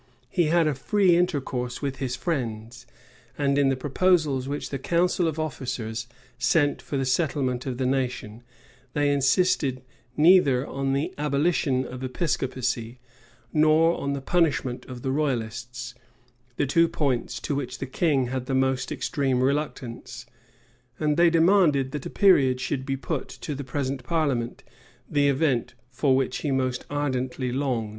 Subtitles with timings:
[0.15, 2.87] [*] He had a free intercourse with his friends.
[3.37, 6.07] And, in the proposals which the council of officers
[6.39, 8.41] sent for the settlement of the nation,
[8.93, 9.83] they insisted
[10.17, 12.97] neither on the abolition of Episcopacy,
[13.53, 15.93] nor on the punishment of the royalists;
[16.57, 20.25] the two points to which the king had the most extreme reluctance:
[20.99, 24.63] and they demanded, that a period should be put to the present parliament,
[25.07, 27.89] the event for which he most ardently longed.